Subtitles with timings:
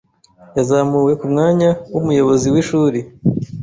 [0.57, 2.99] Yazamuwe ku mwanya w'umuyobozi w'ishuri.